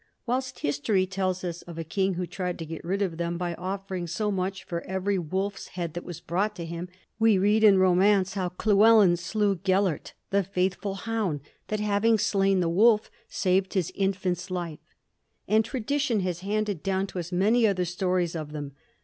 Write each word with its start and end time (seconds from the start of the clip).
Whilst 0.25 0.57
history 0.61 1.05
tells 1.05 1.43
us 1.43 1.61
of 1.61 1.77
a 1.77 1.83
king 1.83 2.15
who 2.15 2.25
tried 2.25 2.57
to 2.57 2.65
get 2.65 2.83
rid 2.83 3.03
of 3.03 3.17
them 3.17 3.37
by 3.37 3.53
offering 3.53 4.07
so 4.07 4.31
much 4.31 4.63
for 4.63 4.81
every 4.85 5.19
wolf's 5.19 5.67
head 5.77 5.93
that 5.93 6.03
was 6.03 6.19
brought 6.19 6.55
to 6.55 6.65
him, 6.65 6.89
we 7.19 7.37
read 7.37 7.63
in 7.63 7.77
romance 7.77 8.33
how 8.33 8.51
Llewellyn 8.65 9.15
slew 9.15 9.57
Gelert, 9.57 10.13
the 10.31 10.41
faithful 10.43 10.95
hound 10.95 11.41
that, 11.67 11.79
having 11.79 12.17
slain 12.17 12.61
the 12.61 12.67
wolf, 12.67 13.11
saved 13.29 13.75
his 13.75 13.91
infant's 13.93 14.49
life; 14.49 14.79
and 15.47 15.63
tradition 15.63 16.21
has 16.21 16.39
handed 16.39 16.81
down 16.81 17.05
to 17.05 17.19
us 17.19 17.31
many 17.31 17.67
other 17.67 17.85
stories 17.85 18.35
of 18.35 18.53
them. 18.53 18.71